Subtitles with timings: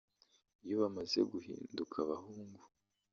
[0.63, 2.61] Iyo bamaze guhinduka abahungu